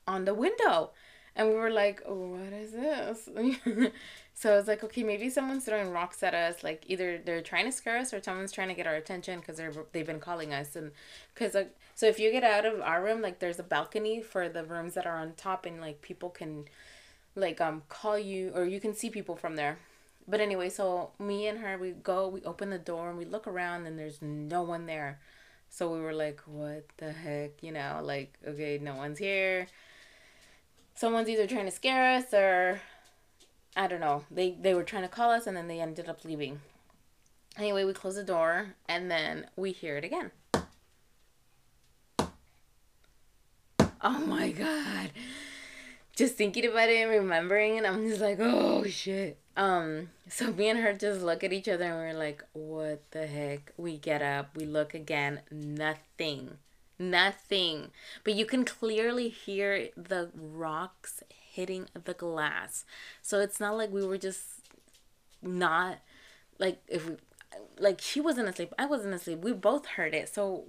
on 0.08 0.24
the 0.24 0.34
window. 0.34 0.90
And 1.36 1.48
we 1.48 1.54
were 1.54 1.70
like, 1.70 2.02
oh, 2.04 2.30
what 2.30 2.52
is 2.52 2.72
this? 2.72 3.28
so 4.34 4.54
I 4.54 4.56
was 4.56 4.66
like, 4.66 4.82
okay, 4.82 5.04
maybe 5.04 5.30
someone's 5.30 5.66
throwing 5.66 5.92
rocks 5.92 6.20
at 6.24 6.34
us. 6.34 6.64
Like 6.64 6.82
either 6.88 7.18
they're 7.24 7.42
trying 7.42 7.66
to 7.66 7.70
scare 7.70 7.98
us 7.98 8.12
or 8.12 8.20
someone's 8.20 8.50
trying 8.50 8.68
to 8.68 8.74
get 8.74 8.88
our 8.88 8.96
attention 8.96 9.38
because 9.38 9.56
they're 9.56 9.72
they've 9.92 10.06
been 10.06 10.18
calling 10.18 10.52
us. 10.52 10.74
And 10.74 10.90
because 11.32 11.56
so 11.94 12.06
if 12.06 12.18
you 12.18 12.32
get 12.32 12.42
out 12.42 12.66
of 12.66 12.80
our 12.80 13.04
room, 13.04 13.22
like 13.22 13.38
there's 13.38 13.60
a 13.60 13.62
balcony 13.62 14.20
for 14.20 14.48
the 14.48 14.64
rooms 14.64 14.94
that 14.94 15.06
are 15.06 15.16
on 15.16 15.34
top, 15.36 15.64
and 15.64 15.80
like 15.80 16.02
people 16.02 16.30
can 16.30 16.64
like 17.36 17.60
um 17.60 17.82
call 17.88 18.18
you 18.18 18.50
or 18.54 18.64
you 18.64 18.80
can 18.80 18.94
see 18.94 19.10
people 19.10 19.36
from 19.36 19.54
there. 19.54 19.78
But 20.26 20.40
anyway, 20.40 20.70
so 20.70 21.10
me 21.20 21.46
and 21.46 21.60
her, 21.60 21.78
we 21.78 21.92
go, 21.92 22.28
we 22.28 22.42
open 22.42 22.70
the 22.70 22.78
door 22.78 23.10
and 23.10 23.16
we 23.16 23.24
look 23.24 23.46
around, 23.46 23.86
and 23.86 23.96
there's 23.96 24.20
no 24.20 24.62
one 24.62 24.86
there. 24.86 25.20
So 25.70 25.92
we 25.92 26.00
were 26.00 26.14
like, 26.14 26.40
what 26.46 26.84
the 26.96 27.12
heck, 27.12 27.62
you 27.62 27.70
know, 27.70 28.00
like 28.02 28.38
okay, 28.44 28.80
no 28.82 28.96
one's 28.96 29.18
here 29.18 29.68
someone's 30.98 31.28
either 31.28 31.46
trying 31.46 31.64
to 31.64 31.70
scare 31.70 32.16
us 32.16 32.34
or 32.34 32.80
I 33.76 33.86
don't 33.86 34.00
know. 34.00 34.24
They 34.30 34.56
they 34.60 34.74
were 34.74 34.82
trying 34.82 35.02
to 35.02 35.08
call 35.08 35.30
us 35.30 35.46
and 35.46 35.56
then 35.56 35.68
they 35.68 35.80
ended 35.80 36.08
up 36.08 36.24
leaving. 36.24 36.60
Anyway, 37.56 37.84
we 37.84 37.92
close 37.92 38.16
the 38.16 38.24
door 38.24 38.74
and 38.88 39.08
then 39.10 39.46
we 39.56 39.70
hear 39.70 39.96
it 39.96 40.04
again. 40.04 40.32
Oh 44.00 44.18
my 44.26 44.50
god. 44.50 45.10
Just 46.16 46.34
thinking 46.34 46.66
about 46.66 46.88
it 46.88 46.96
and 46.96 47.10
remembering 47.10 47.76
it, 47.76 47.84
I'm 47.84 48.08
just 48.08 48.20
like, 48.20 48.38
oh 48.40 48.84
shit. 48.84 49.38
Um, 49.56 50.10
so 50.28 50.52
me 50.52 50.68
and 50.68 50.80
her 50.80 50.92
just 50.92 51.22
look 51.22 51.44
at 51.44 51.52
each 51.52 51.68
other 51.68 51.84
and 51.84 51.94
we're 51.94 52.18
like, 52.18 52.44
what 52.52 53.08
the 53.12 53.26
heck? 53.26 53.72
We 53.76 53.98
get 53.98 54.20
up, 54.20 54.56
we 54.56 54.66
look 54.66 54.94
again, 54.94 55.42
nothing. 55.50 56.58
Nothing. 56.98 57.90
But 58.24 58.34
you 58.34 58.44
can 58.44 58.64
clearly 58.64 59.28
hear 59.28 59.88
the 59.96 60.30
rocks 60.34 61.22
hitting 61.30 61.86
the 61.92 62.14
glass. 62.14 62.84
So 63.22 63.40
it's 63.40 63.60
not 63.60 63.76
like 63.76 63.92
we 63.92 64.04
were 64.04 64.18
just 64.18 64.44
not 65.42 65.98
like 66.58 66.80
if 66.88 67.08
we 67.08 67.16
like 67.78 68.00
she 68.00 68.20
wasn't 68.20 68.48
asleep, 68.48 68.74
I 68.78 68.86
wasn't 68.86 69.14
asleep. 69.14 69.40
We 69.40 69.52
both 69.52 69.86
heard 69.86 70.14
it. 70.14 70.28
So 70.32 70.64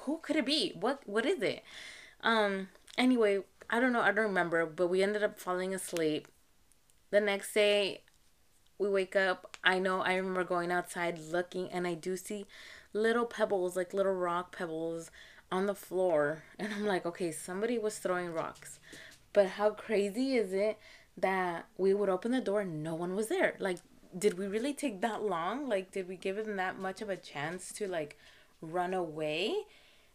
who 0.00 0.18
could 0.22 0.36
it 0.36 0.46
be? 0.46 0.72
What 0.78 1.02
what 1.06 1.26
is 1.26 1.42
it? 1.42 1.62
Um 2.22 2.68
anyway, 2.96 3.40
I 3.70 3.80
don't 3.80 3.92
know, 3.92 4.00
I 4.00 4.12
don't 4.12 4.26
remember, 4.26 4.64
but 4.66 4.88
we 4.88 5.02
ended 5.02 5.22
up 5.22 5.38
falling 5.38 5.74
asleep. 5.74 6.28
The 7.10 7.20
next 7.20 7.52
day 7.54 8.02
we 8.78 8.88
wake 8.88 9.16
up. 9.16 9.56
I 9.64 9.78
know 9.78 10.00
I 10.00 10.14
remember 10.14 10.44
going 10.44 10.70
outside 10.70 11.18
looking 11.18 11.68
and 11.70 11.86
I 11.86 11.94
do 11.94 12.16
see 12.16 12.46
little 12.92 13.26
pebbles, 13.26 13.76
like 13.76 13.92
little 13.92 14.14
rock 14.14 14.56
pebbles 14.56 15.10
on 15.50 15.66
the 15.66 15.74
floor 15.74 16.42
and 16.58 16.72
I'm 16.72 16.86
like, 16.86 17.06
okay, 17.06 17.32
somebody 17.32 17.78
was 17.78 17.98
throwing 17.98 18.32
rocks. 18.32 18.78
But 19.32 19.46
how 19.50 19.70
crazy 19.70 20.36
is 20.36 20.52
it 20.52 20.78
that 21.16 21.66
we 21.76 21.94
would 21.94 22.08
open 22.08 22.32
the 22.32 22.40
door 22.40 22.62
and 22.62 22.82
no 22.82 22.94
one 22.94 23.14
was 23.14 23.28
there? 23.28 23.54
Like, 23.58 23.78
did 24.16 24.38
we 24.38 24.46
really 24.46 24.72
take 24.72 25.00
that 25.02 25.22
long? 25.22 25.68
Like, 25.68 25.90
did 25.92 26.08
we 26.08 26.16
give 26.16 26.36
them 26.36 26.56
that 26.56 26.78
much 26.78 27.02
of 27.02 27.10
a 27.10 27.16
chance 27.16 27.72
to 27.72 27.86
like 27.86 28.18
run 28.60 28.94
away? 28.94 29.54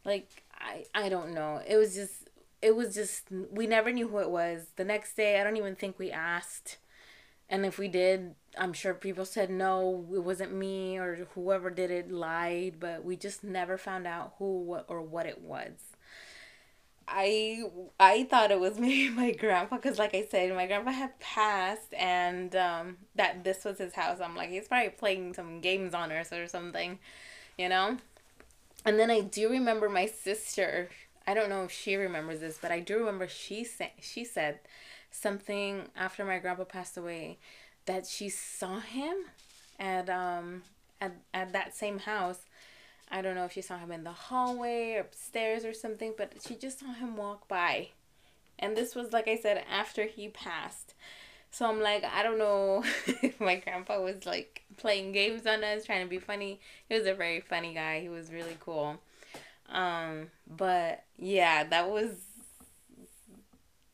Like, 0.04 0.44
I 0.60 0.86
I 0.96 1.10
don't 1.10 1.34
know. 1.34 1.62
It 1.68 1.78
was 1.78 1.96
just 1.96 2.30
it 2.62 2.76
was 2.76 2.96
just 2.96 3.28
we 3.52 3.68
never 3.68 3.92
knew 3.92 4.08
who 4.08 4.20
it 4.20 4.30
was. 4.30 4.68
The 4.78 4.86
next 4.86 5.16
day, 5.16 5.40
I 5.40 5.44
don't 5.44 5.58
even 5.58 5.76
think 5.76 6.00
we 6.00 6.12
asked. 6.12 6.78
And 7.50 7.66
if 7.66 7.78
we 7.78 7.88
did, 7.88 8.36
I'm 8.58 8.74
sure 8.74 8.94
people 8.94 9.26
said 9.26 9.50
no, 9.50 10.06
it 10.14 10.24
wasn't 10.24 10.54
me 10.54 10.98
or 10.98 11.28
whoever 11.34 11.70
did 11.70 11.92
it 11.92 12.12
lied, 12.12 12.76
but 12.80 13.04
we 13.04 13.16
just 13.16 13.44
never 13.44 13.78
found 13.78 14.08
out 14.08 14.34
who 14.40 14.80
or 14.88 15.02
what 15.02 15.26
it 15.26 15.42
was. 15.42 15.72
I 17.08 17.64
I 18.00 18.24
thought 18.26 18.52
it 18.52 18.60
was 18.60 18.80
maybe 18.80 19.10
my 19.10 19.32
grandpa 19.32 19.76
because, 19.76 20.00
like 20.00 20.16
I 20.16 20.26
said, 20.30 20.56
my 20.56 20.68
grandpa 20.68 20.92
had 20.92 21.20
passed, 21.20 21.94
and 21.94 22.56
um, 22.56 22.98
that 23.16 23.44
this 23.44 23.66
was 23.66 23.78
his 23.78 23.94
house. 23.94 24.20
I'm 24.22 24.36
like, 24.36 24.50
he's 24.50 24.68
probably 24.68 24.90
playing 24.90 25.34
some 25.34 25.60
games 25.60 25.94
on 25.94 26.12
us 26.12 26.32
or 26.32 26.48
something, 26.48 27.00
you 27.58 27.70
know. 27.70 27.98
And 28.86 29.00
then 29.00 29.10
I 29.10 29.22
do 29.22 29.50
remember 29.50 29.90
my 29.90 30.06
sister. 30.06 30.90
I 31.26 31.34
don't 31.34 31.50
know 31.50 31.64
if 31.64 31.72
she 31.72 31.96
remembers 31.96 32.42
this, 32.42 32.58
but 32.62 32.72
I 32.72 32.80
do 32.80 32.98
remember 33.00 33.28
she 33.28 33.64
said 33.64 33.92
she 34.02 34.26
said 34.26 34.60
something 35.14 35.88
after 35.96 36.26
my 36.26 36.40
grandpa 36.40 36.64
passed 36.64 36.98
away 36.98 37.38
that 37.86 38.06
she 38.06 38.30
saw 38.30 38.80
him 38.80 39.16
at 39.80 40.10
um 40.10 40.64
at, 41.00 41.14
at 41.34 41.54
that 41.54 41.76
same 41.76 42.00
house 42.00 42.40
I 43.14 43.22
don't 43.22 43.36
know 43.36 43.46
if 43.46 43.52
she 43.54 43.62
saw 43.62 43.78
him 43.78 43.92
in 43.92 44.04
the 44.04 44.12
hallway 44.12 44.94
or 44.94 45.02
upstairs 45.02 45.66
or 45.66 45.74
something, 45.74 46.16
but 46.18 46.34
she 46.46 46.56
just 46.56 46.80
saw 46.80 46.94
him 46.94 47.16
walk 47.16 47.48
by. 47.48 47.90
And 48.58 48.76
this 48.76 48.96
was, 48.96 49.14
like 49.14 49.28
I 49.28 49.38
said, 49.38 49.64
after 49.70 50.06
he 50.06 50.30
passed. 50.30 50.96
So 51.52 51.70
I'm 51.70 51.80
like, 51.80 52.04
I 52.04 52.24
don't 52.24 52.40
know 52.40 52.84
if 53.06 53.40
my 53.40 53.58
grandpa 53.58 54.02
was 54.02 54.26
like 54.26 54.64
playing 54.78 55.12
games 55.12 55.46
on 55.46 55.64
us, 55.64 55.86
trying 55.86 56.04
to 56.04 56.10
be 56.10 56.18
funny. 56.18 56.60
He 56.90 56.96
was 56.96 57.06
a 57.06 57.14
very 57.14 57.40
funny 57.40 57.76
guy. 57.76 58.00
He 58.00 58.10
was 58.10 58.32
really 58.32 58.58
cool. 58.60 59.00
Um, 59.70 60.32
but 60.48 61.04
yeah, 61.16 61.66
that 61.66 61.92
was 61.92 62.16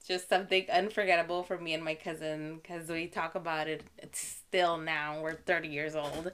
just 0.09 0.27
something 0.27 0.65
unforgettable 0.71 1.43
for 1.43 1.57
me 1.59 1.75
and 1.75 1.85
my 1.85 1.93
cousin 1.93 2.59
because 2.61 2.89
we 2.89 3.05
talk 3.07 3.35
about 3.35 3.67
it 3.67 3.83
still 4.11 4.77
now. 4.77 5.21
We're 5.21 5.35
30 5.35 5.67
years 5.67 5.95
old. 5.95 6.31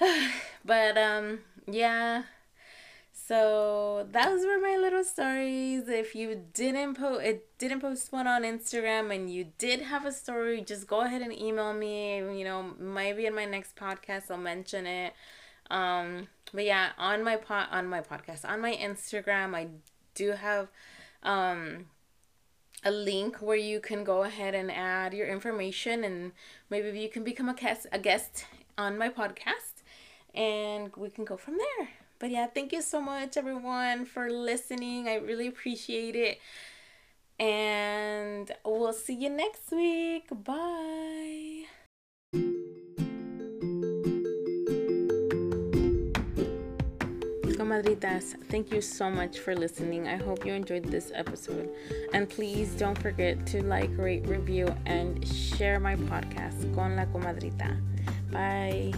but 0.64 0.96
um 0.96 1.40
yeah 1.70 2.22
so 3.12 4.06
those 4.10 4.44
were 4.44 4.58
my 4.58 4.76
little 4.80 5.04
stories 5.04 5.88
if 5.88 6.14
you 6.14 6.40
didn't 6.54 6.94
post 6.94 7.22
it 7.22 7.46
didn't 7.58 7.80
post 7.80 8.10
one 8.10 8.26
on 8.26 8.42
instagram 8.42 9.14
and 9.14 9.30
you 9.30 9.46
did 9.58 9.80
have 9.82 10.06
a 10.06 10.12
story 10.12 10.62
just 10.62 10.86
go 10.86 11.02
ahead 11.02 11.20
and 11.20 11.38
email 11.38 11.74
me 11.74 12.16
you 12.16 12.44
know 12.44 12.72
maybe 12.78 13.26
in 13.26 13.34
my 13.34 13.44
next 13.44 13.76
podcast 13.76 14.30
i'll 14.30 14.38
mention 14.38 14.86
it 14.86 15.12
um 15.70 16.26
but 16.52 16.64
yeah 16.64 16.90
on 16.96 17.22
my 17.22 17.36
pot 17.36 17.68
on 17.70 17.86
my 17.86 18.00
podcast 18.00 18.48
on 18.48 18.60
my 18.60 18.74
instagram 18.74 19.54
i 19.54 19.68
do 20.14 20.30
have 20.32 20.68
um 21.22 21.84
a 22.84 22.90
link 22.90 23.36
where 23.38 23.56
you 23.56 23.80
can 23.80 24.04
go 24.04 24.22
ahead 24.22 24.54
and 24.54 24.70
add 24.70 25.12
your 25.14 25.26
information 25.26 26.04
and 26.04 26.32
maybe 26.70 26.98
you 26.98 27.08
can 27.08 27.24
become 27.24 27.48
a 27.48 27.54
guest 27.54 27.86
a 27.92 27.98
guest 27.98 28.46
on 28.78 28.96
my 28.96 29.08
podcast 29.08 29.82
and 30.34 30.94
we 30.96 31.10
can 31.10 31.24
go 31.24 31.36
from 31.36 31.56
there. 31.58 31.88
But 32.18 32.30
yeah, 32.30 32.46
thank 32.46 32.72
you 32.72 32.82
so 32.82 33.00
much, 33.00 33.36
everyone, 33.36 34.04
for 34.04 34.30
listening. 34.30 35.08
I 35.08 35.16
really 35.16 35.46
appreciate 35.46 36.14
it. 36.16 36.38
And 37.38 38.52
we'll 38.64 38.92
see 38.92 39.14
you 39.14 39.30
next 39.30 39.72
week. 39.72 40.26
Bye. 40.44 40.89
Comadritas, 48.00 48.34
thank 48.48 48.72
you 48.72 48.80
so 48.80 49.10
much 49.10 49.38
for 49.38 49.54
listening. 49.54 50.08
I 50.08 50.16
hope 50.16 50.46
you 50.46 50.52
enjoyed 50.52 50.84
this 50.84 51.12
episode. 51.14 51.68
And 52.12 52.28
please 52.28 52.74
don't 52.74 52.98
forget 52.98 53.46
to 53.48 53.62
like, 53.62 53.90
rate, 53.96 54.26
review, 54.26 54.74
and 54.86 55.26
share 55.26 55.78
my 55.78 55.96
podcast, 55.96 56.74
Con 56.74 56.96
la 56.96 57.04
Comadrita. 57.06 57.76
Bye. 58.30 58.92